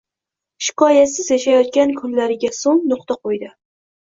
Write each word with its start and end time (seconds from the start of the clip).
shikoyatsiz 0.67 1.29
yashayotgan 1.33 1.93
kunlariga 1.99 2.53
so'ng 2.63 2.83
nuqta 2.95 3.21
qo'ydi. 3.29 3.53